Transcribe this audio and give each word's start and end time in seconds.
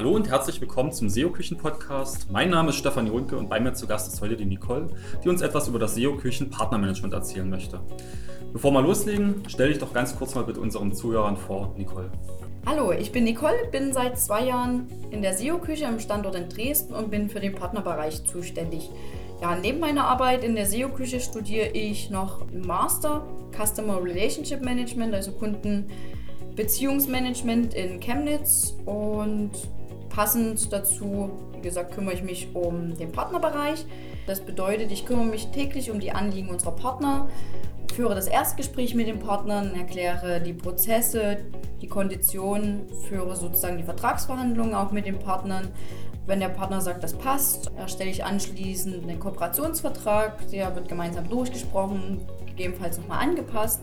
Hallo 0.00 0.12
und 0.12 0.30
herzlich 0.30 0.58
willkommen 0.62 0.92
zum 0.92 1.10
SEO-Küchen-Podcast. 1.10 2.30
Mein 2.30 2.48
Name 2.48 2.70
ist 2.70 2.76
Stefan 2.76 3.06
Jonke 3.06 3.36
und 3.36 3.50
bei 3.50 3.60
mir 3.60 3.74
zu 3.74 3.86
Gast 3.86 4.10
ist 4.10 4.22
heute 4.22 4.34
die 4.34 4.46
Nicole, 4.46 4.86
die 5.22 5.28
uns 5.28 5.42
etwas 5.42 5.68
über 5.68 5.78
das 5.78 5.94
SEO-Küchen-Partnermanagement 5.94 7.12
erzählen 7.12 7.50
möchte. 7.50 7.80
Bevor 8.50 8.72
wir 8.72 8.80
loslegen, 8.80 9.42
stell 9.46 9.68
dich 9.68 9.76
doch 9.76 9.92
ganz 9.92 10.16
kurz 10.16 10.34
mal 10.34 10.44
bitte 10.44 10.62
unseren 10.62 10.94
Zuhörern 10.94 11.36
vor, 11.36 11.74
Nicole. 11.76 12.10
Hallo, 12.64 12.92
ich 12.92 13.12
bin 13.12 13.24
Nicole, 13.24 13.68
bin 13.70 13.92
seit 13.92 14.18
zwei 14.18 14.46
Jahren 14.46 14.86
in 15.10 15.20
der 15.20 15.34
SEO-Küche 15.34 15.84
im 15.84 16.00
Standort 16.00 16.34
in 16.34 16.48
Dresden 16.48 16.94
und 16.94 17.10
bin 17.10 17.28
für 17.28 17.40
den 17.40 17.54
Partnerbereich 17.54 18.24
zuständig. 18.24 18.88
Ja, 19.42 19.54
neben 19.54 19.80
meiner 19.80 20.06
Arbeit 20.06 20.44
in 20.44 20.54
der 20.54 20.64
SEO-Küche 20.64 21.20
studiere 21.20 21.72
ich 21.74 22.08
noch 22.08 22.46
Master 22.54 23.26
Customer 23.54 24.02
Relationship 24.02 24.62
Management, 24.62 25.12
also 25.12 25.32
Kundenbeziehungsmanagement 25.32 27.74
in 27.74 28.00
Chemnitz 28.00 28.74
und 28.86 29.50
passend 30.10 30.72
dazu, 30.72 31.30
wie 31.54 31.62
gesagt, 31.62 31.94
kümmere 31.94 32.14
ich 32.14 32.22
mich 32.22 32.48
um 32.54 32.96
den 32.96 33.12
Partnerbereich. 33.12 33.86
Das 34.26 34.40
bedeutet, 34.40 34.92
ich 34.92 35.06
kümmere 35.06 35.26
mich 35.26 35.46
täglich 35.48 35.90
um 35.90 36.00
die 36.00 36.12
Anliegen 36.12 36.50
unserer 36.50 36.72
Partner, 36.72 37.28
führe 37.94 38.14
das 38.14 38.26
Erstgespräch 38.26 38.94
mit 38.94 39.06
den 39.06 39.18
Partnern, 39.18 39.74
erkläre 39.74 40.40
die 40.40 40.52
Prozesse, 40.52 41.38
die 41.80 41.88
Konditionen, 41.88 42.88
führe 43.08 43.34
sozusagen 43.36 43.78
die 43.78 43.84
Vertragsverhandlungen 43.84 44.74
auch 44.74 44.92
mit 44.92 45.06
den 45.06 45.18
Partnern. 45.18 45.68
Wenn 46.26 46.40
der 46.40 46.48
Partner 46.48 46.80
sagt, 46.80 47.02
das 47.02 47.14
passt, 47.14 47.72
erstelle 47.76 48.10
ich 48.10 48.24
anschließend 48.24 49.02
einen 49.02 49.18
Kooperationsvertrag, 49.18 50.48
der 50.50 50.74
wird 50.76 50.88
gemeinsam 50.88 51.28
durchgesprochen, 51.28 52.20
gegebenenfalls 52.46 52.98
nochmal 52.98 53.20
angepasst 53.26 53.80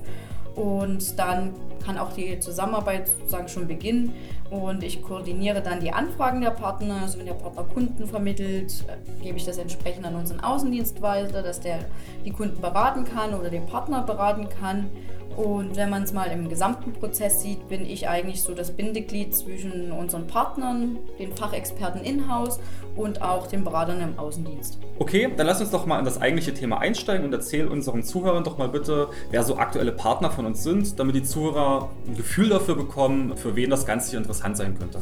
und 0.55 1.17
dann 1.19 1.53
kann 1.83 1.97
auch 1.97 2.13
die 2.13 2.39
Zusammenarbeit 2.39 3.07
sozusagen 3.07 3.47
schon 3.47 3.67
beginnen 3.67 4.13
und 4.49 4.83
ich 4.83 5.01
koordiniere 5.01 5.61
dann 5.61 5.79
die 5.79 5.91
Anfragen 5.91 6.41
der 6.41 6.51
Partner. 6.51 7.01
Also 7.01 7.19
wenn 7.19 7.25
der 7.25 7.33
Partner 7.33 7.63
Kunden 7.63 8.07
vermittelt, 8.07 8.85
äh, 8.87 9.23
gebe 9.23 9.37
ich 9.37 9.45
das 9.45 9.57
entsprechend 9.57 10.05
an 10.05 10.15
unseren 10.15 10.39
Außendienst 10.39 11.01
weiter, 11.01 11.41
dass 11.41 11.59
der 11.59 11.79
die 12.25 12.31
Kunden 12.31 12.61
beraten 12.61 13.03
kann 13.03 13.33
oder 13.33 13.49
den 13.49 13.65
Partner 13.65 14.03
beraten 14.03 14.47
kann. 14.49 14.89
Und 15.35 15.75
wenn 15.75 15.91
man 15.91 16.01
es 16.01 16.13
mal 16.13 16.31
im 16.31 16.49
gesamten 16.49 16.93
Prozess 16.93 17.43
sieht, 17.43 17.69
bin 17.69 17.85
ich 17.85 18.09
eigentlich 18.09 18.41
so 18.41 18.55
das 18.55 18.71
Bindeglied 18.71 19.35
zwischen 19.35 19.91
unseren 19.91 20.25
Partnern, 20.25 20.97
den 21.19 21.31
Fachexperten 21.31 22.01
in-house 22.01 22.59
und 22.95 23.21
auch 23.21 23.45
den 23.45 23.63
Beratern 23.63 24.01
im 24.01 24.17
Außendienst. 24.17 24.79
Okay, 24.97 25.29
dann 25.37 25.45
lass 25.45 25.61
uns 25.61 25.69
doch 25.69 25.85
mal 25.85 25.99
in 25.99 26.05
das 26.05 26.19
eigentliche 26.19 26.55
Thema 26.55 26.79
einsteigen 26.79 27.23
und 27.23 27.33
erzähl 27.33 27.67
unseren 27.67 28.01
Zuhörern 28.01 28.43
doch 28.43 28.57
mal 28.57 28.69
bitte, 28.69 29.09
wer 29.29 29.43
so 29.43 29.57
aktuelle 29.57 29.91
Partner 29.91 30.31
von 30.31 30.47
uns 30.47 30.63
sind, 30.63 30.97
damit 30.99 31.13
die 31.13 31.23
Zuhörer 31.23 31.66
ein 31.67 32.15
Gefühl 32.15 32.49
dafür 32.49 32.75
bekommen, 32.75 33.35
für 33.37 33.55
wen 33.55 33.69
das 33.69 33.85
Ganze 33.85 34.11
hier 34.11 34.19
interessant 34.19 34.57
sein 34.57 34.77
könnte. 34.77 35.01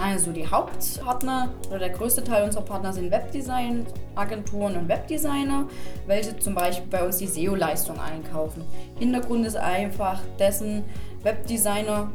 Also 0.00 0.32
die 0.32 0.46
Hauptpartner 0.46 1.50
oder 1.68 1.78
der 1.78 1.90
größte 1.90 2.24
Teil 2.24 2.44
unserer 2.44 2.62
Partner 2.62 2.92
sind 2.92 3.10
Webdesign-Agenturen 3.10 4.76
und 4.76 4.88
Webdesigner, 4.88 5.68
welche 6.06 6.36
zum 6.38 6.54
Beispiel 6.54 6.86
bei 6.90 7.04
uns 7.04 7.18
die 7.18 7.26
SEO-Leistung 7.26 8.00
einkaufen. 8.00 8.64
Hintergrund 8.98 9.46
ist 9.46 9.56
einfach 9.56 10.20
dessen, 10.38 10.84
Webdesigner 11.22 12.10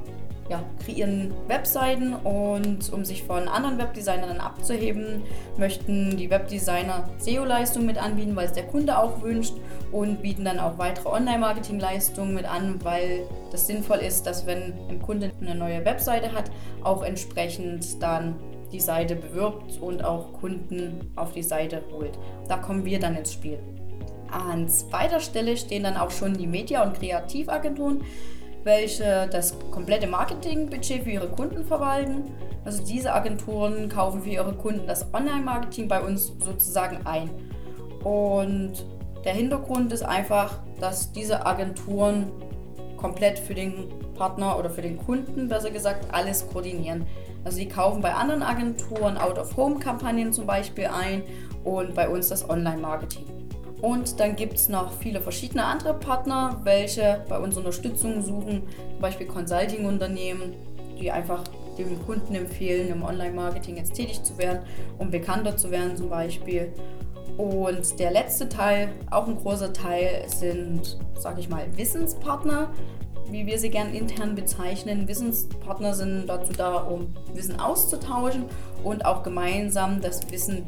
ja, 0.49 0.63
kreieren 0.83 1.33
Webseiten 1.47 2.13
und 2.13 2.91
um 2.93 3.03
sich 3.03 3.23
von 3.23 3.47
anderen 3.47 3.77
Webdesignern 3.77 4.39
abzuheben, 4.39 5.23
möchten 5.57 6.15
die 6.15 6.29
Webdesigner 6.29 7.09
SEO-Leistungen 7.17 7.85
mit 7.85 7.97
anbieten, 7.97 8.35
weil 8.35 8.45
es 8.45 8.53
der 8.53 8.65
Kunde 8.65 8.97
auch 8.97 9.21
wünscht 9.21 9.53
und 9.91 10.21
bieten 10.21 10.45
dann 10.45 10.59
auch 10.59 10.77
weitere 10.77 11.09
Online-Marketing-Leistungen 11.09 12.33
mit 12.33 12.45
an, 12.45 12.83
weil 12.83 13.27
das 13.51 13.67
sinnvoll 13.67 13.97
ist, 13.97 14.25
dass 14.25 14.45
wenn 14.45 14.73
ein 14.89 15.01
Kunde 15.01 15.31
eine 15.41 15.55
neue 15.55 15.83
Webseite 15.85 16.31
hat, 16.31 16.51
auch 16.83 17.03
entsprechend 17.03 18.01
dann 18.01 18.35
die 18.71 18.79
Seite 18.79 19.15
bewirbt 19.15 19.81
und 19.81 20.03
auch 20.03 20.33
Kunden 20.33 21.11
auf 21.15 21.33
die 21.33 21.43
Seite 21.43 21.81
holt. 21.91 22.17
Da 22.47 22.57
kommen 22.57 22.85
wir 22.85 22.99
dann 22.99 23.15
ins 23.15 23.33
Spiel. 23.33 23.59
An 24.29 24.67
zweiter 24.67 25.21
Stelle 25.21 25.55
stehen 25.55 25.83
dann 25.83 25.95
auch 25.95 26.11
schon 26.11 26.33
die 26.33 26.47
Media- 26.47 26.83
und 26.83 26.99
Kreativagenturen 26.99 28.03
welche 28.63 29.27
das 29.31 29.55
komplette 29.71 30.07
Marketingbudget 30.07 31.03
für 31.03 31.11
ihre 31.11 31.29
Kunden 31.29 31.63
verwalten. 31.63 32.31
Also 32.65 32.83
diese 32.83 33.13
Agenturen 33.13 33.89
kaufen 33.89 34.21
für 34.21 34.29
ihre 34.29 34.53
Kunden 34.53 34.87
das 34.87 35.13
Online-Marketing 35.13 35.87
bei 35.87 36.01
uns 36.01 36.33
sozusagen 36.39 37.05
ein. 37.05 37.29
Und 38.03 38.85
der 39.23 39.33
Hintergrund 39.33 39.91
ist 39.93 40.03
einfach, 40.03 40.59
dass 40.79 41.11
diese 41.11 41.45
Agenturen 41.45 42.31
komplett 42.97 43.39
für 43.39 43.53
den 43.53 43.89
Partner 44.15 44.57
oder 44.57 44.69
für 44.69 44.81
den 44.81 44.97
Kunden, 44.97 45.47
besser 45.47 45.71
gesagt, 45.71 46.13
alles 46.13 46.47
koordinieren. 46.47 47.05
Also 47.45 47.57
sie 47.57 47.67
kaufen 47.67 48.01
bei 48.01 48.13
anderen 48.13 48.43
Agenturen 48.43 49.17
Out-of-Home-Kampagnen 49.17 50.33
zum 50.33 50.45
Beispiel 50.45 50.87
ein 50.87 51.23
und 51.63 51.95
bei 51.95 52.09
uns 52.09 52.29
das 52.29 52.49
Online-Marketing. 52.49 53.36
Und 53.81 54.19
dann 54.19 54.35
gibt 54.35 54.55
es 54.55 54.69
noch 54.69 54.91
viele 54.93 55.21
verschiedene 55.21 55.63
andere 55.63 55.93
Partner, 55.93 56.61
welche 56.63 57.23
bei 57.29 57.37
uns 57.37 57.57
Unterstützung 57.57 58.23
suchen, 58.23 58.63
zum 58.93 59.01
Beispiel 59.01 59.27
Consulting-Unternehmen, 59.27 60.55
die 60.99 61.11
einfach 61.11 61.43
dem 61.77 62.03
Kunden 62.05 62.33
empfehlen, 62.33 62.89
im 62.89 63.03
Online-Marketing 63.03 63.77
jetzt 63.77 63.93
tätig 63.93 64.23
zu 64.23 64.37
werden, 64.37 64.61
um 64.97 65.11
bekannter 65.11 65.55
zu 65.57 65.69
werden 65.69 65.95
zum 65.95 66.09
Beispiel. 66.09 66.73
Und 67.37 67.99
der 67.99 68.09
letzte 68.09 68.49
Teil, 68.49 68.89
auch 69.11 69.27
ein 69.27 69.35
großer 69.35 69.73
Teil, 69.73 70.23
sind, 70.27 70.97
sage 71.15 71.39
ich 71.39 71.49
mal, 71.49 71.65
Wissenspartner, 71.77 72.69
wie 73.29 73.45
wir 73.45 73.59
sie 73.59 73.69
gern 73.69 73.93
intern 73.93 74.33
bezeichnen. 74.33 75.07
Wissenspartner 75.07 75.93
sind 75.93 76.25
dazu 76.27 76.53
da, 76.53 76.77
um 76.77 77.13
Wissen 77.33 77.59
auszutauschen 77.59 78.45
und 78.83 79.05
auch 79.05 79.21
gemeinsam 79.21 80.01
das 80.01 80.31
Wissen 80.31 80.65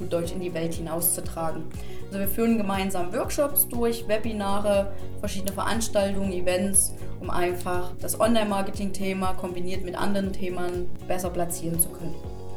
gut 0.00 0.12
Deutsch 0.12 0.32
in 0.32 0.40
die 0.40 0.52
Welt 0.52 0.74
hinauszutragen. 0.74 1.62
Also 2.08 2.18
wir 2.18 2.26
führen 2.26 2.58
gemeinsam 2.58 3.12
Workshops 3.12 3.68
durch, 3.68 4.08
Webinare, 4.08 4.92
verschiedene 5.20 5.52
Veranstaltungen, 5.52 6.32
Events, 6.32 6.94
um 7.20 7.30
einfach 7.30 7.92
das 8.00 8.18
Online-Marketing-Thema 8.18 9.34
kombiniert 9.34 9.84
mit 9.84 9.94
anderen 9.94 10.32
Themen 10.32 10.90
besser 11.06 11.30
platzieren 11.30 11.78
zu 11.78 11.88
können. 11.90 12.16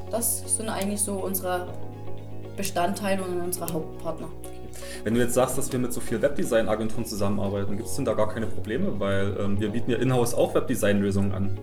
Das 0.09 0.57
sind 0.57 0.69
eigentlich 0.69 1.01
so 1.01 1.13
unsere 1.13 1.67
Bestandteile 2.57 3.21
und 3.23 3.39
unsere 3.41 3.71
Hauptpartner. 3.71 4.29
Wenn 5.03 5.13
du 5.13 5.19
jetzt 5.19 5.33
sagst, 5.33 5.57
dass 5.57 5.71
wir 5.71 5.79
mit 5.79 5.93
so 5.93 6.01
vielen 6.01 6.21
Webdesign-Agenturen 6.21 7.05
zusammenarbeiten, 7.05 7.77
gibt 7.77 7.89
es 7.89 7.95
denn 7.95 8.05
da 8.05 8.13
gar 8.13 8.29
keine 8.29 8.47
Probleme? 8.47 8.99
Weil 8.99 9.37
ähm, 9.39 9.59
wir 9.59 9.69
bieten 9.69 9.91
ja 9.91 9.97
in-house 9.97 10.33
auch 10.33 10.55
Webdesign-Lösungen 10.55 11.31
an. 11.33 11.59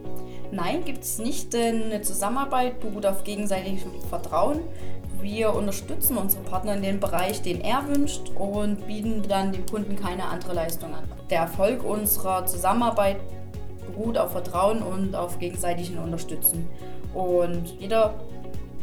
Nein, 0.53 0.85
gibt 0.85 1.05
es 1.05 1.19
nicht, 1.19 1.53
denn 1.53 1.85
eine 1.85 2.03
Zusammenarbeit 2.03 2.81
beruht 2.81 3.07
auf 3.07 3.25
gegenseitigem 3.25 3.79
Vertrauen. 4.09 4.61
Wir 5.23 5.55
unterstützen 5.55 6.17
unsere 6.17 6.43
Partner 6.45 6.75
in 6.75 6.83
dem 6.83 7.01
Bereich, 7.01 7.43
den 7.43 7.61
er 7.61 7.87
wünscht 7.89 8.31
und 8.37 8.87
bieten 8.87 9.23
dann 9.29 9.53
dem 9.53 9.67
Kunden 9.67 9.97
keine 9.97 10.25
andere 10.25 10.55
Leistung 10.55 10.95
an. 10.95 11.05
Der 11.29 11.43
Erfolg 11.43 11.85
unserer 11.85 12.47
Zusammenarbeit 12.47 13.17
beruht 13.87 14.17
auf 14.17 14.33
Vertrauen 14.33 14.83
und 14.83 15.15
auf 15.15 15.39
gegenseitigen 15.39 15.99
Unterstützen. 15.99 16.69
Und 17.15 17.75
jeder 17.79 18.15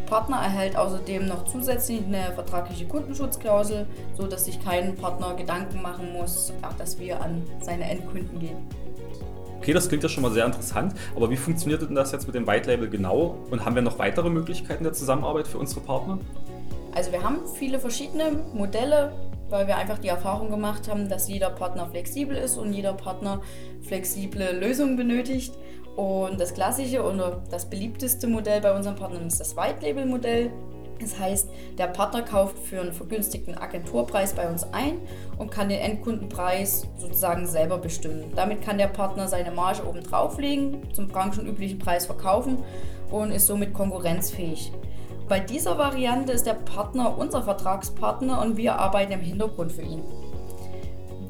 Partner 0.07 0.37
erhält 0.37 0.75
außerdem 0.75 1.27
noch 1.27 1.45
zusätzlich 1.45 2.03
eine 2.03 2.31
vertragliche 2.33 2.87
Kundenschutzklausel, 2.87 3.85
sodass 4.15 4.45
sich 4.45 4.63
kein 4.63 4.95
Partner 4.95 5.35
Gedanken 5.35 5.81
machen 5.81 6.11
muss, 6.13 6.51
dass 6.77 6.97
wir 6.97 7.21
an 7.21 7.43
seine 7.61 7.89
Endkunden 7.89 8.39
gehen. 8.39 8.57
Okay, 9.59 9.73
das 9.73 9.87
klingt 9.87 10.03
ja 10.03 10.09
schon 10.09 10.23
mal 10.23 10.31
sehr 10.31 10.45
interessant, 10.45 10.93
aber 11.15 11.29
wie 11.29 11.35
funktioniert 11.35 11.81
denn 11.81 11.95
das 11.95 12.11
jetzt 12.11 12.25
mit 12.25 12.35
dem 12.35 12.47
White 12.47 12.69
Label 12.69 12.89
genau 12.89 13.37
und 13.51 13.65
haben 13.65 13.75
wir 13.75 13.81
noch 13.81 13.99
weitere 13.99 14.29
Möglichkeiten 14.29 14.83
der 14.83 14.93
Zusammenarbeit 14.93 15.47
für 15.47 15.57
unsere 15.57 15.81
Partner? 15.81 16.19
Also 16.93 17.11
wir 17.11 17.21
haben 17.21 17.39
viele 17.55 17.79
verschiedene 17.79 18.43
Modelle, 18.53 19.13
weil 19.49 19.67
wir 19.67 19.77
einfach 19.77 19.99
die 19.99 20.07
Erfahrung 20.07 20.49
gemacht 20.49 20.89
haben, 20.89 21.09
dass 21.09 21.27
jeder 21.27 21.49
Partner 21.49 21.87
flexibel 21.87 22.35
ist 22.35 22.57
und 22.57 22.73
jeder 22.73 22.93
Partner 22.93 23.41
flexible 23.81 24.57
Lösungen 24.57 24.95
benötigt. 24.95 25.53
Und 25.97 26.39
das 26.39 26.53
klassische 26.53 27.03
oder 27.03 27.41
das 27.49 27.65
beliebteste 27.65 28.27
Modell 28.27 28.61
bei 28.61 28.73
unseren 28.73 28.95
Partnern 28.95 29.25
ist 29.25 29.39
das 29.39 29.57
White 29.57 29.81
Label 29.81 30.05
Modell. 30.05 30.51
Das 31.01 31.19
heißt, 31.19 31.49
der 31.77 31.87
Partner 31.87 32.21
kauft 32.21 32.59
für 32.59 32.79
einen 32.79 32.93
vergünstigten 32.93 33.57
Agenturpreis 33.57 34.33
bei 34.33 34.47
uns 34.47 34.63
ein 34.73 34.99
und 35.39 35.49
kann 35.49 35.69
den 35.69 35.79
Endkundenpreis 35.79 36.87
sozusagen 36.97 37.47
selber 37.47 37.79
bestimmen. 37.79 38.31
Damit 38.35 38.61
kann 38.61 38.77
der 38.77 38.87
Partner 38.87 39.27
seine 39.27 39.51
Marge 39.51 39.87
oben 39.87 40.03
drauflegen, 40.03 40.81
zum 40.93 41.07
branchenüblichen 41.07 41.79
Preis 41.79 42.05
verkaufen 42.05 42.59
und 43.09 43.31
ist 43.31 43.47
somit 43.47 43.73
konkurrenzfähig. 43.73 44.71
Bei 45.27 45.39
dieser 45.39 45.79
Variante 45.79 46.31
ist 46.31 46.45
der 46.45 46.53
Partner 46.53 47.17
unser 47.17 47.41
Vertragspartner 47.41 48.39
und 48.41 48.55
wir 48.55 48.75
arbeiten 48.75 49.13
im 49.13 49.21
Hintergrund 49.21 49.71
für 49.71 49.81
ihn. 49.81 50.03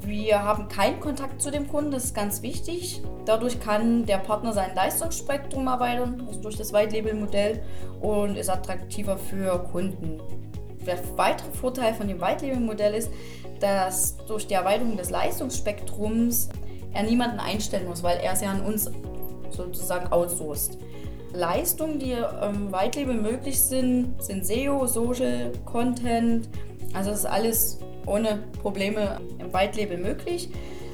Wir 0.08 0.42
haben 0.42 0.68
keinen 0.68 1.00
Kontakt 1.00 1.42
zu 1.42 1.50
dem 1.50 1.68
Kunden, 1.68 1.90
das 1.90 2.04
ist 2.06 2.14
ganz 2.14 2.40
wichtig. 2.40 3.02
Dadurch 3.26 3.60
kann 3.60 4.06
der 4.06 4.16
Partner 4.16 4.54
sein 4.54 4.74
Leistungsspektrum 4.74 5.66
erweitern, 5.66 6.24
also 6.26 6.40
durch 6.40 6.56
das 6.56 6.72
White-Label-Modell 6.72 7.62
und 8.00 8.36
ist 8.36 8.48
attraktiver 8.48 9.18
für 9.18 9.58
Kunden. 9.64 10.18
Der 10.86 10.96
weitere 11.16 11.50
Vorteil 11.52 11.92
von 11.92 12.08
dem 12.08 12.22
White-Label-Modell 12.22 12.94
ist, 12.94 13.10
dass 13.60 14.16
durch 14.24 14.46
die 14.46 14.54
Erweiterung 14.54 14.96
des 14.96 15.10
Leistungsspektrums 15.10 16.48
er 16.94 17.02
niemanden 17.02 17.38
einstellen 17.38 17.86
muss, 17.86 18.02
weil 18.02 18.18
er 18.20 18.32
es 18.32 18.40
ja 18.40 18.50
an 18.50 18.62
uns 18.62 18.90
sozusagen 19.50 20.10
outsourced. 20.10 20.78
Leistungen, 21.34 21.98
die 21.98 22.12
im 22.12 22.72
Whitelabel 22.72 23.20
möglich 23.20 23.60
sind, 23.62 24.22
sind 24.22 24.46
SEO, 24.46 24.86
Social, 24.86 25.52
Content. 25.66 26.48
Also 26.94 27.10
das 27.10 27.18
ist 27.18 27.26
alles 27.26 27.78
ohne 28.08 28.38
Probleme 28.62 29.20
im 29.38 29.52
Whitelabel 29.52 29.98
möglich. 29.98 30.48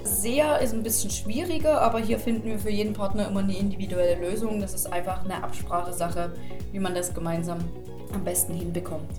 SEA 0.05 0.57
ist 0.57 0.75
ein 0.75 0.83
bisschen 0.83 1.11
schwieriger, 1.11 1.81
aber 1.81 1.99
hier 1.99 2.19
finden 2.19 2.49
wir 2.49 2.59
für 2.59 2.71
jeden 2.71 2.93
Partner 2.93 3.29
immer 3.29 3.41
eine 3.41 3.57
individuelle 3.57 4.21
Lösung. 4.21 4.61
Das 4.61 4.75
ist 4.75 4.93
einfach 4.93 5.25
eine 5.25 5.43
Absprachesache, 5.43 6.33
wie 6.73 6.79
man 6.79 6.95
das 6.95 7.15
gemeinsam 7.15 7.59
am 8.13 8.23
besten 8.23 8.55
hinbekommt. 8.55 9.11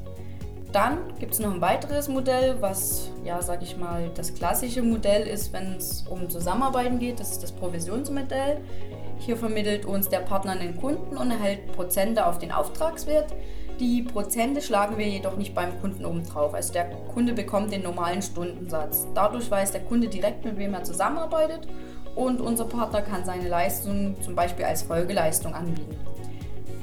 Dann 0.71 0.97
gibt 1.19 1.33
es 1.33 1.39
noch 1.39 1.53
ein 1.53 1.61
weiteres 1.61 2.09
Modell, 2.09 2.57
was, 2.59 3.09
ja, 3.23 3.41
sag 3.41 3.63
ich 3.63 3.77
mal, 3.77 4.11
das 4.13 4.33
klassische 4.33 4.83
Modell 4.83 5.25
ist, 5.25 5.53
wenn 5.53 5.77
es 5.77 6.05
um 6.09 6.29
Zusammenarbeiten 6.29 6.99
geht. 6.99 7.19
Das 7.19 7.31
ist 7.31 7.41
das 7.41 7.53
Provisionsmodell. 7.53 8.59
Hier 9.19 9.37
vermittelt 9.37 9.85
uns 9.85 10.09
der 10.09 10.19
Partner 10.19 10.51
einen 10.51 10.75
Kunden 10.75 11.15
und 11.15 11.31
erhält 11.31 11.71
Prozente 11.71 12.25
auf 12.25 12.39
den 12.39 12.51
Auftragswert. 12.51 13.33
Die 13.79 14.03
Prozente 14.03 14.61
schlagen 14.61 14.97
wir 14.97 15.07
jedoch 15.07 15.35
nicht 15.35 15.53
beim 15.53 15.79
Kunden 15.81 16.05
oben 16.05 16.23
drauf. 16.23 16.53
Also 16.53 16.71
der 16.71 16.85
Kunde 17.13 17.33
bekommt 17.33 17.73
den 17.73 17.83
normalen 17.83 18.21
Stundensatz. 18.21 19.05
Dadurch 19.13 19.51
weiß 19.51 19.73
der 19.73 19.81
Kunde 19.81 20.07
direkt, 20.07 20.45
mit 20.45 20.57
wem 20.57 20.73
er 20.73 20.83
zusammenarbeitet 20.83 21.67
und 22.15 22.39
unser 22.39 22.65
Partner 22.65 23.01
kann 23.01 23.25
seine 23.25 23.49
Leistung 23.49 24.15
zum 24.21 24.33
Beispiel 24.33 24.63
als 24.63 24.83
Folgeleistung 24.83 25.53
anbieten. 25.53 25.97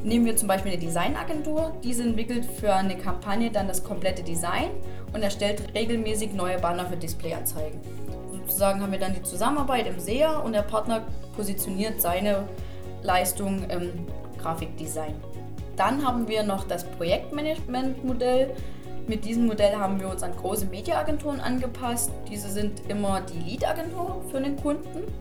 Nehmen 0.05 0.27
wir 0.27 0.37
zum 0.37 0.49
Beispiel 0.49 0.73
eine 0.73 0.81
Designagentur. 0.81 1.73
Diese 1.83 2.03
entwickelt 2.03 2.45
für 2.45 2.75
eine 2.75 2.99
Kampagne 2.99 3.51
dann 3.51 3.69
das 3.69 3.83
komplette 3.83 4.23
Design 4.23 4.69
und 5.15 5.23
erstellt 5.23 5.75
regelmäßig 5.75 6.35
neue 6.35 6.59
Banner 6.59 6.87
für 6.87 6.97
Displayanzeigen. 6.97 7.81
Sozusagen 8.33 8.83
haben 8.83 8.93
wir 8.93 8.99
dann 8.99 9.15
die 9.15 9.23
Zusammenarbeit 9.23 9.87
im 9.87 9.99
SEA 9.99 10.41
und 10.41 10.53
der 10.53 10.63
Partner 10.63 11.07
positioniert 11.37 12.03
seine 12.03 12.49
Leistung 13.03 13.63
im 13.71 14.07
Grafikdesign. 14.39 15.15
Dann 15.83 16.07
haben 16.07 16.29
wir 16.29 16.45
noch 16.45 16.63
das 16.63 16.85
Projektmanagement-Modell. 16.85 18.55
Mit 19.09 19.25
diesem 19.25 19.47
Modell 19.47 19.75
haben 19.75 19.99
wir 19.99 20.09
uns 20.09 20.23
an 20.23 20.31
große 20.37 20.67
Mediaagenturen 20.67 21.41
angepasst. 21.41 22.13
Diese 22.31 22.49
sind 22.51 22.83
immer 22.89 23.21
die 23.23 23.51
Lead-Agentur 23.51 24.23
für 24.31 24.41
den 24.41 24.55
Kunden 24.55 25.13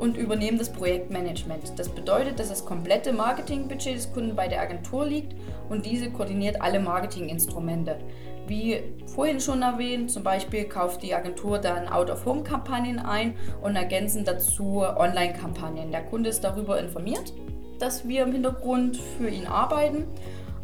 und 0.00 0.16
übernehmen 0.16 0.58
das 0.58 0.72
Projektmanagement. 0.72 1.78
Das 1.78 1.88
bedeutet, 1.88 2.40
dass 2.40 2.48
das 2.48 2.64
komplette 2.64 3.12
Marketingbudget 3.12 3.94
des 3.94 4.12
Kunden 4.12 4.34
bei 4.34 4.48
der 4.48 4.60
Agentur 4.62 5.06
liegt 5.06 5.36
und 5.68 5.86
diese 5.86 6.10
koordiniert 6.10 6.60
alle 6.60 6.80
Marketinginstrumente. 6.80 7.96
Wie 8.48 8.82
vorhin 9.14 9.38
schon 9.38 9.62
erwähnt, 9.62 10.10
zum 10.10 10.24
Beispiel 10.24 10.64
kauft 10.64 11.04
die 11.04 11.14
Agentur 11.14 11.58
dann 11.60 11.86
Out-of-Home-Kampagnen 11.86 12.98
ein 12.98 13.36
und 13.62 13.76
ergänzen 13.76 14.24
dazu 14.24 14.82
Online-Kampagnen. 14.82 15.92
Der 15.92 16.02
Kunde 16.02 16.30
ist 16.30 16.42
darüber 16.42 16.80
informiert 16.80 17.32
dass 17.80 18.06
wir 18.06 18.22
im 18.22 18.32
Hintergrund 18.32 18.96
für 18.96 19.28
ihn 19.28 19.46
arbeiten, 19.46 20.04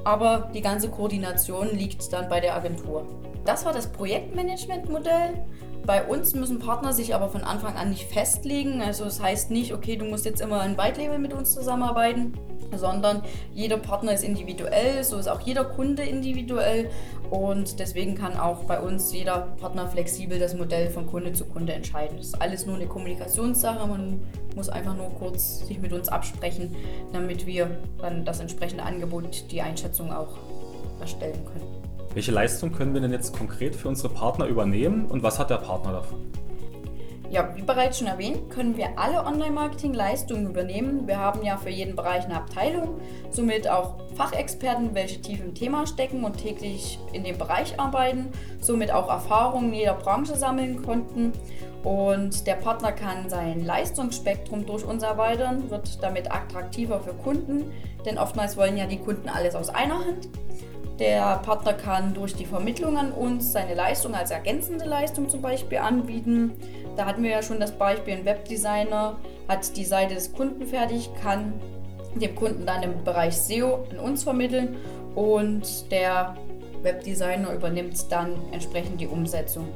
aber 0.04 0.50
die 0.54 0.60
ganze 0.60 0.88
Koordination 0.88 1.76
liegt 1.76 2.12
dann 2.12 2.28
bei 2.28 2.40
der 2.40 2.54
Agentur. 2.54 3.06
Das 3.44 3.64
war 3.64 3.72
das 3.72 3.88
Projektmanagement-Modell. 3.88 5.44
Bei 5.86 6.04
uns 6.04 6.34
müssen 6.34 6.58
Partner 6.58 6.92
sich 6.92 7.14
aber 7.14 7.28
von 7.28 7.42
Anfang 7.42 7.76
an 7.76 7.90
nicht 7.90 8.10
festlegen. 8.12 8.82
Also 8.82 9.04
es 9.04 9.18
das 9.18 9.24
heißt 9.24 9.50
nicht, 9.52 9.72
okay, 9.72 9.96
du 9.96 10.04
musst 10.04 10.24
jetzt 10.24 10.40
immer 10.40 10.60
ein 10.60 10.76
White 10.76 10.96
mit 11.18 11.32
uns 11.32 11.54
zusammenarbeiten, 11.54 12.34
sondern 12.74 13.22
jeder 13.54 13.76
Partner 13.76 14.12
ist 14.12 14.24
individuell, 14.24 15.04
so 15.04 15.16
ist 15.16 15.28
auch 15.28 15.40
jeder 15.42 15.64
Kunde 15.64 16.02
individuell 16.02 16.90
und 17.30 17.78
deswegen 17.78 18.16
kann 18.16 18.36
auch 18.36 18.64
bei 18.64 18.80
uns 18.80 19.12
jeder 19.12 19.54
Partner 19.60 19.86
flexibel 19.86 20.40
das 20.40 20.54
Modell 20.54 20.90
von 20.90 21.06
Kunde 21.06 21.32
zu 21.32 21.44
Kunde 21.44 21.72
entscheiden. 21.72 22.16
Das 22.16 22.26
ist 22.26 22.42
alles 22.42 22.66
nur 22.66 22.74
eine 22.74 22.86
Kommunikationssache, 22.86 23.86
man 23.86 24.20
muss 24.56 24.68
einfach 24.68 24.96
nur 24.96 25.10
kurz 25.10 25.66
sich 25.66 25.78
mit 25.78 25.92
uns 25.92 26.08
absprechen, 26.08 26.74
damit 27.12 27.46
wir 27.46 27.70
dann 28.00 28.24
das 28.24 28.40
entsprechende 28.40 28.82
Angebot, 28.82 29.44
die 29.52 29.62
Einschätzung 29.62 30.12
auch 30.12 30.36
erstellen 31.00 31.44
können. 31.44 31.85
Welche 32.16 32.32
Leistung 32.32 32.72
können 32.72 32.94
wir 32.94 33.02
denn 33.02 33.12
jetzt 33.12 33.36
konkret 33.36 33.76
für 33.76 33.88
unsere 33.88 34.08
Partner 34.08 34.46
übernehmen 34.46 35.04
und 35.04 35.22
was 35.22 35.38
hat 35.38 35.50
der 35.50 35.58
Partner 35.58 35.92
davon? 35.92 36.32
Ja, 37.28 37.54
wie 37.54 37.60
bereits 37.60 37.98
schon 37.98 38.06
erwähnt, 38.06 38.48
können 38.48 38.78
wir 38.78 38.98
alle 38.98 39.26
Online-Marketing-Leistungen 39.26 40.46
übernehmen. 40.46 41.06
Wir 41.06 41.18
haben 41.18 41.42
ja 41.42 41.58
für 41.58 41.68
jeden 41.68 41.94
Bereich 41.94 42.24
eine 42.24 42.36
Abteilung, 42.36 42.98
somit 43.30 43.68
auch 43.68 43.96
Fachexperten, 44.14 44.94
welche 44.94 45.20
tief 45.20 45.44
im 45.44 45.54
Thema 45.54 45.86
stecken 45.86 46.24
und 46.24 46.38
täglich 46.38 46.98
in 47.12 47.22
dem 47.22 47.36
Bereich 47.36 47.78
arbeiten, 47.78 48.28
somit 48.62 48.90
auch 48.92 49.10
Erfahrungen 49.10 49.74
in 49.74 49.80
jeder 49.80 49.94
Branche 49.94 50.36
sammeln 50.36 50.80
konnten. 50.80 51.34
Und 51.84 52.46
der 52.46 52.54
Partner 52.54 52.92
kann 52.92 53.28
sein 53.28 53.62
Leistungsspektrum 53.62 54.64
durch 54.64 54.86
uns 54.86 55.02
erweitern, 55.02 55.68
wird 55.68 56.02
damit 56.02 56.32
attraktiver 56.32 56.98
für 56.98 57.12
Kunden, 57.12 57.70
denn 58.06 58.16
oftmals 58.16 58.56
wollen 58.56 58.78
ja 58.78 58.86
die 58.86 59.00
Kunden 59.00 59.28
alles 59.28 59.54
aus 59.54 59.68
einer 59.68 59.98
Hand. 59.98 60.30
Der 60.98 61.36
Partner 61.38 61.74
kann 61.74 62.14
durch 62.14 62.34
die 62.34 62.46
Vermittlung 62.46 62.96
an 62.96 63.12
uns 63.12 63.52
seine 63.52 63.74
Leistung 63.74 64.14
als 64.14 64.30
ergänzende 64.30 64.86
Leistung 64.86 65.28
zum 65.28 65.42
Beispiel 65.42 65.78
anbieten. 65.78 66.52
Da 66.96 67.04
hatten 67.04 67.22
wir 67.22 67.30
ja 67.30 67.42
schon 67.42 67.60
das 67.60 67.72
Beispiel, 67.72 68.14
ein 68.14 68.24
Webdesigner 68.24 69.16
hat 69.46 69.76
die 69.76 69.84
Seite 69.84 70.14
des 70.14 70.32
Kunden 70.32 70.66
fertig, 70.66 71.10
kann 71.22 71.52
dem 72.14 72.34
Kunden 72.34 72.64
dann 72.64 72.82
im 72.82 73.04
Bereich 73.04 73.36
SEO 73.36 73.84
an 73.90 73.98
uns 73.98 74.22
vermitteln 74.22 74.76
und 75.14 75.90
der 75.90 76.34
Webdesigner 76.82 77.52
übernimmt 77.52 78.10
dann 78.10 78.32
entsprechend 78.52 78.98
die 79.00 79.06
Umsetzung. 79.06 79.68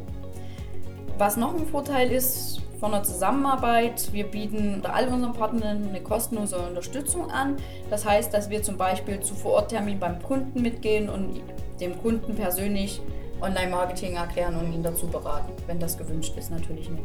Was 1.18 1.36
noch 1.36 1.54
ein 1.54 1.66
Vorteil 1.66 2.10
ist 2.10 2.62
von 2.80 2.92
der 2.92 3.02
Zusammenarbeit, 3.02 4.10
wir 4.12 4.24
bieten 4.24 4.82
all 4.84 5.08
unseren 5.08 5.34
Partnern 5.34 5.86
eine 5.88 6.00
kostenlose 6.00 6.56
Unterstützung 6.56 7.30
an. 7.30 7.56
Das 7.90 8.06
heißt, 8.06 8.32
dass 8.32 8.48
wir 8.48 8.62
zum 8.62 8.78
Beispiel 8.78 9.20
zu 9.20 9.34
Vororttermin 9.34 9.98
beim 10.00 10.20
Kunden 10.22 10.62
mitgehen 10.62 11.10
und 11.10 11.40
dem 11.78 12.00
Kunden 12.00 12.34
persönlich 12.34 13.02
Online-Marketing 13.42 14.14
erklären 14.14 14.56
und 14.56 14.72
ihn 14.72 14.82
dazu 14.82 15.06
beraten, 15.06 15.52
wenn 15.66 15.78
das 15.78 15.98
gewünscht 15.98 16.34
ist, 16.38 16.50
natürlich 16.50 16.90
nicht. 16.90 17.04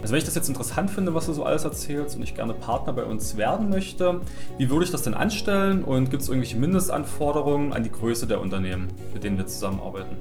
Also 0.00 0.12
wenn 0.12 0.18
ich 0.18 0.24
das 0.24 0.34
jetzt 0.34 0.48
interessant 0.48 0.90
finde, 0.90 1.14
was 1.14 1.26
du 1.26 1.32
so 1.32 1.44
alles 1.44 1.64
erzählst 1.64 2.14
und 2.16 2.22
ich 2.22 2.34
gerne 2.34 2.52
Partner 2.52 2.92
bei 2.92 3.04
uns 3.04 3.36
werden 3.36 3.70
möchte, 3.70 4.20
wie 4.58 4.70
würde 4.70 4.84
ich 4.84 4.90
das 4.90 5.02
denn 5.02 5.14
anstellen 5.14 5.82
und 5.82 6.10
gibt 6.10 6.22
es 6.22 6.28
irgendwelche 6.28 6.56
Mindestanforderungen 6.56 7.72
an 7.72 7.82
die 7.82 7.90
Größe 7.90 8.26
der 8.26 8.40
Unternehmen, 8.40 8.88
mit 9.12 9.24
denen 9.24 9.38
wir 9.38 9.46
zusammenarbeiten? 9.46 10.16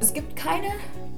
Es 0.00 0.14
gibt 0.14 0.34
keine 0.34 0.68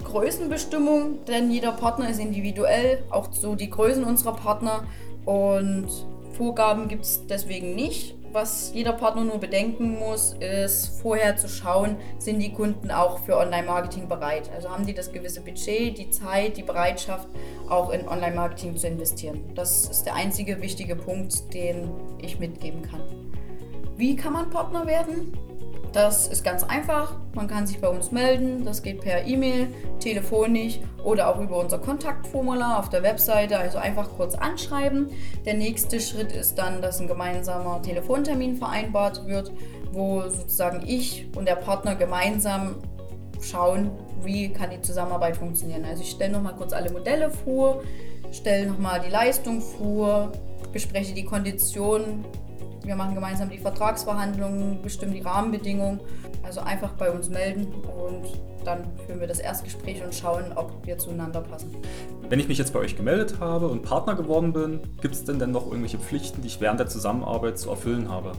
Größenbestimmung, 0.02 1.24
denn 1.26 1.52
jeder 1.52 1.70
Partner 1.70 2.10
ist 2.10 2.18
individuell, 2.18 3.04
auch 3.10 3.28
so 3.32 3.54
die 3.54 3.70
Größen 3.70 4.02
unserer 4.02 4.34
Partner 4.34 4.82
und 5.24 5.86
Vorgaben 6.36 6.88
gibt 6.88 7.04
es 7.04 7.24
deswegen 7.28 7.76
nicht. 7.76 8.16
Was 8.32 8.72
jeder 8.74 8.94
Partner 8.94 9.22
nur 9.22 9.38
bedenken 9.38 9.98
muss, 9.98 10.34
ist 10.40 11.00
vorher 11.00 11.36
zu 11.36 11.48
schauen, 11.48 11.96
sind 12.18 12.40
die 12.40 12.52
Kunden 12.52 12.90
auch 12.90 13.20
für 13.20 13.36
Online-Marketing 13.36 14.08
bereit. 14.08 14.50
Also 14.52 14.70
haben 14.70 14.84
die 14.84 14.94
das 14.94 15.12
gewisse 15.12 15.42
Budget, 15.42 15.96
die 15.96 16.10
Zeit, 16.10 16.56
die 16.56 16.62
Bereitschaft, 16.62 17.28
auch 17.68 17.90
in 17.90 18.08
Online-Marketing 18.08 18.76
zu 18.76 18.88
investieren. 18.88 19.44
Das 19.54 19.84
ist 19.84 20.04
der 20.04 20.14
einzige 20.14 20.60
wichtige 20.60 20.96
Punkt, 20.96 21.54
den 21.54 21.88
ich 22.20 22.40
mitgeben 22.40 22.82
kann. 22.82 23.02
Wie 23.96 24.16
kann 24.16 24.32
man 24.32 24.50
Partner 24.50 24.86
werden? 24.86 25.36
Das 25.92 26.26
ist 26.26 26.42
ganz 26.42 26.64
einfach. 26.64 27.16
Man 27.34 27.48
kann 27.48 27.66
sich 27.66 27.78
bei 27.78 27.88
uns 27.88 28.12
melden. 28.12 28.64
Das 28.64 28.82
geht 28.82 29.02
per 29.02 29.26
E-Mail, 29.26 29.68
telefonisch 30.00 30.80
oder 31.04 31.28
auch 31.28 31.38
über 31.38 31.58
unser 31.58 31.78
Kontaktformular 31.78 32.78
auf 32.78 32.88
der 32.88 33.02
Webseite. 33.02 33.58
Also 33.58 33.76
einfach 33.76 34.08
kurz 34.16 34.34
anschreiben. 34.34 35.10
Der 35.44 35.54
nächste 35.54 36.00
Schritt 36.00 36.32
ist 36.32 36.56
dann, 36.56 36.80
dass 36.80 36.98
ein 36.98 37.08
gemeinsamer 37.08 37.82
Telefontermin 37.82 38.56
vereinbart 38.56 39.26
wird, 39.26 39.52
wo 39.92 40.22
sozusagen 40.22 40.82
ich 40.86 41.28
und 41.36 41.46
der 41.46 41.56
Partner 41.56 41.94
gemeinsam 41.94 42.76
schauen, 43.42 43.90
wie 44.22 44.50
kann 44.50 44.70
die 44.70 44.80
Zusammenarbeit 44.80 45.36
funktionieren. 45.36 45.84
Also 45.84 46.02
ich 46.02 46.10
stelle 46.10 46.32
nochmal 46.32 46.54
kurz 46.54 46.72
alle 46.72 46.90
Modelle 46.90 47.28
vor, 47.30 47.82
stelle 48.30 48.66
nochmal 48.66 49.00
die 49.00 49.10
Leistung 49.10 49.60
vor, 49.60 50.32
bespreche 50.72 51.12
die 51.12 51.24
Konditionen 51.24 52.24
wir 52.84 52.96
machen 52.96 53.14
gemeinsam 53.14 53.50
die 53.50 53.58
Vertragsverhandlungen, 53.58 54.82
bestimmen 54.82 55.14
die 55.14 55.20
Rahmenbedingungen. 55.20 56.00
Also 56.42 56.60
einfach 56.60 56.92
bei 56.92 57.10
uns 57.10 57.28
melden 57.28 57.66
und 57.66 58.40
dann 58.64 58.84
führen 59.06 59.20
wir 59.20 59.26
das 59.26 59.38
Erstgespräch 59.38 60.02
und 60.04 60.14
schauen, 60.14 60.52
ob 60.54 60.86
wir 60.86 60.98
zueinander 60.98 61.40
passen. 61.40 61.76
Wenn 62.28 62.40
ich 62.40 62.48
mich 62.48 62.58
jetzt 62.58 62.72
bei 62.72 62.78
euch 62.78 62.96
gemeldet 62.96 63.40
habe 63.40 63.68
und 63.68 63.82
Partner 63.82 64.14
geworden 64.14 64.52
bin, 64.52 64.80
gibt 65.00 65.14
es 65.14 65.24
denn 65.24 65.38
dann 65.38 65.50
noch 65.50 65.66
irgendwelche 65.66 65.98
Pflichten, 65.98 66.42
die 66.42 66.48
ich 66.48 66.60
während 66.60 66.80
der 66.80 66.88
Zusammenarbeit 66.88 67.58
zu 67.58 67.70
erfüllen 67.70 68.08
habe? 68.08 68.32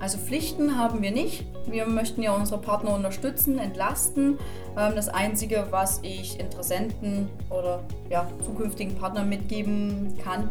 Also 0.00 0.18
Pflichten 0.18 0.78
haben 0.78 1.02
wir 1.02 1.10
nicht. 1.10 1.44
Wir 1.66 1.86
möchten 1.86 2.22
ja 2.22 2.32
unsere 2.32 2.60
Partner 2.60 2.94
unterstützen, 2.94 3.58
entlasten. 3.58 4.38
Ähm, 4.76 4.92
das 4.94 5.08
Einzige, 5.08 5.66
was 5.70 6.00
ich 6.02 6.38
Interessenten 6.38 7.28
oder 7.50 7.82
ja, 8.08 8.28
zukünftigen 8.44 8.94
Partnern 8.94 9.28
mitgeben 9.28 10.14
kann, 10.22 10.50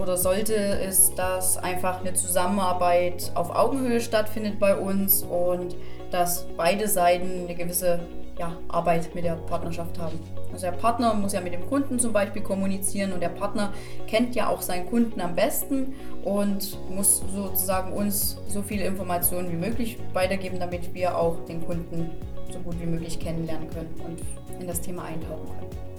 oder 0.00 0.16
sollte, 0.16 0.54
ist, 0.54 1.18
dass 1.18 1.58
einfach 1.58 2.00
eine 2.00 2.14
Zusammenarbeit 2.14 3.32
auf 3.34 3.54
Augenhöhe 3.54 4.00
stattfindet 4.00 4.58
bei 4.58 4.76
uns 4.76 5.22
und 5.22 5.76
dass 6.10 6.46
beide 6.56 6.88
Seiten 6.88 7.44
eine 7.44 7.54
gewisse 7.54 8.00
ja, 8.38 8.56
Arbeit 8.68 9.14
mit 9.14 9.24
der 9.24 9.34
Partnerschaft 9.34 9.98
haben. 9.98 10.18
Also 10.52 10.66
der 10.66 10.72
Partner 10.72 11.14
muss 11.14 11.34
ja 11.34 11.40
mit 11.40 11.52
dem 11.52 11.66
Kunden 11.68 11.98
zum 11.98 12.12
Beispiel 12.12 12.42
kommunizieren 12.42 13.12
und 13.12 13.20
der 13.20 13.28
Partner 13.28 13.72
kennt 14.06 14.34
ja 14.34 14.48
auch 14.48 14.62
seinen 14.62 14.86
Kunden 14.86 15.20
am 15.20 15.36
besten 15.36 15.94
und 16.24 16.78
muss 16.90 17.22
sozusagen 17.32 17.92
uns 17.92 18.38
so 18.48 18.62
viele 18.62 18.84
Informationen 18.84 19.52
wie 19.52 19.56
möglich 19.56 19.98
weitergeben, 20.14 20.58
damit 20.58 20.94
wir 20.94 21.16
auch 21.16 21.44
den 21.44 21.64
Kunden 21.64 22.10
so 22.50 22.58
gut 22.60 22.80
wie 22.80 22.86
möglich 22.86 23.20
kennenlernen 23.20 23.68
können 23.68 23.94
und 24.04 24.20
in 24.60 24.66
das 24.66 24.80
Thema 24.80 25.04
eintauchen 25.04 25.46
können. 25.46 25.89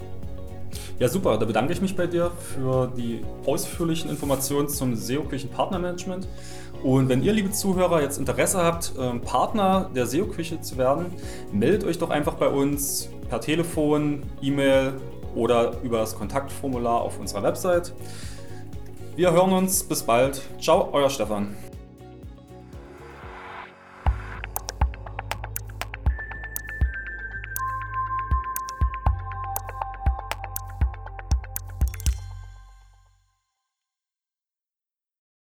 Ja, 1.01 1.10
super. 1.10 1.39
Da 1.39 1.48
bedanke 1.48 1.74
ich 1.74 1.81
mich 1.81 1.96
bei 1.96 2.05
dir 2.05 2.29
für 2.29 2.86
die 2.96 3.25
ausführlichen 3.48 4.12
Informationen 4.12 4.70
zum 4.70 4.96
SEO-Küchen 4.96 5.50
Partnermanagement. 5.50 6.27
Und 6.84 7.10
wenn 7.10 7.24
ihr, 7.24 7.34
liebe 7.34 7.50
Zuhörer, 7.50 8.03
jetzt 8.03 8.20
Interesse 8.20 8.60
habt, 8.60 8.93
ähm, 9.00 9.20
Partner 9.22 9.89
der 9.96 10.05
SEO-Küche 10.05 10.62
zu 10.62 10.77
werden, 10.77 11.08
meldet 11.51 11.86
euch 11.86 11.98
doch 11.98 12.12
einfach 12.12 12.36
bei 12.36 12.50
uns 12.50 13.10
per 13.29 13.41
Telefon, 13.41 14.22
E-Mail 14.43 14.93
oder 15.34 15.74
über 15.81 15.98
das 15.98 16.15
Kontaktformular 16.15 17.01
auf 17.01 17.20
unserer 17.20 17.41
Website. 17.41 17.93
Wir 19.15 19.31
hören 19.31 19.53
uns. 19.53 19.81
Bis 19.81 20.03
bald. 20.03 20.39
Ciao, 20.60 20.88
euer 20.91 21.10
Stefan. 21.10 21.55